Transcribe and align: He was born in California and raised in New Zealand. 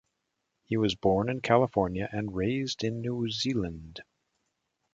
He 0.63 0.77
was 0.77 0.95
born 0.95 1.29
in 1.29 1.41
California 1.41 2.09
and 2.11 2.33
raised 2.35 2.83
in 2.83 3.01
New 3.01 3.29
Zealand. 3.29 4.01